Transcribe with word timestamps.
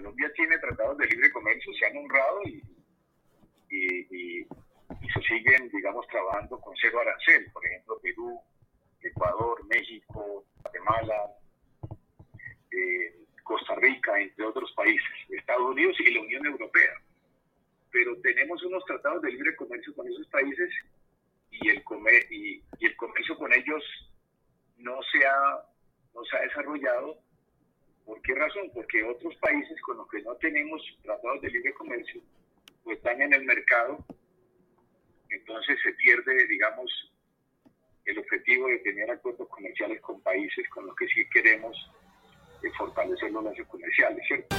Colombia 0.00 0.32
tiene 0.34 0.58
tratados 0.58 0.96
de 0.96 1.06
libre 1.08 1.30
comercio, 1.30 1.72
se 1.74 1.86
han 1.86 1.96
honrado 1.98 2.40
y, 2.44 2.62
y, 3.70 4.46
se 5.12 5.20
siguen, 5.28 5.68
digamos, 5.68 6.06
trabajando 6.08 6.58
con 6.58 6.74
cero 6.80 7.00
arancel. 7.00 7.50
Por 7.52 7.66
ejemplo, 7.66 7.98
Perú, 8.00 8.40
Ecuador, 9.02 9.62
México, 9.66 10.46
Guatemala, 10.62 11.36
eh, 12.70 13.14
Costa 13.42 13.74
Rica, 13.74 14.18
entre 14.18 14.46
otros 14.46 14.72
países, 14.72 15.06
Estados 15.28 15.70
Unidos 15.70 15.96
y 16.00 16.14
la 16.14 16.20
Unión 16.22 16.46
Europea. 16.46 16.94
Pero 17.90 18.16
tenemos 18.22 18.62
unos 18.62 18.82
tratados 18.86 19.20
de 19.20 19.32
libre 19.32 19.54
comercio 19.56 19.94
con 19.94 20.08
esos 20.08 20.26
países 20.28 20.70
y 21.50 21.68
el, 21.68 21.84
comer, 21.84 22.24
y, 22.32 22.62
el 22.80 22.96
comercio 22.96 23.36
con 23.36 23.52
ellos 23.52 23.84
no 24.78 24.98
se, 25.12 25.26
ha, 25.26 25.62
no 26.14 26.24
se 26.24 26.36
ha 26.38 26.40
desarrollado. 26.40 27.18
¿Por 28.10 28.20
qué 28.22 28.34
razón? 28.34 28.68
Porque 28.74 29.04
otros 29.04 29.36
países 29.36 29.80
con 29.82 29.98
los 29.98 30.08
que 30.08 30.20
no 30.22 30.34
tenemos 30.34 30.82
tratados 31.04 31.42
de 31.42 31.50
libre 31.50 31.72
comercio 31.74 32.20
pues 32.82 32.96
están 32.96 33.22
en 33.22 33.32
el 33.32 33.44
mercado, 33.44 34.04
entonces 35.28 35.78
se 35.80 35.92
pierde, 35.92 36.44
digamos, 36.48 36.90
el 38.06 38.18
objetivo 38.18 38.66
de 38.66 38.78
tener 38.78 39.08
acuerdos 39.12 39.48
comerciales 39.48 40.00
con 40.00 40.20
países 40.22 40.68
con 40.70 40.86
los 40.86 40.96
que 40.96 41.06
sí 41.06 41.24
queremos 41.32 41.76
eh, 42.64 42.70
fortalecer 42.76 43.30
los 43.30 43.44
lazos 43.44 43.68
comerciales, 43.68 44.26
¿cierto? 44.26 44.56